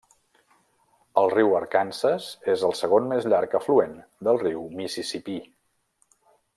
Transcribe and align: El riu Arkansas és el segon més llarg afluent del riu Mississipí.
El 1.23 1.29
riu 1.33 1.53
Arkansas 1.57 2.31
és 2.55 2.65
el 2.69 2.75
segon 2.81 3.07
més 3.13 3.29
llarg 3.35 3.53
afluent 3.63 3.95
del 4.29 4.43
riu 4.47 4.67
Mississipí. 4.81 5.41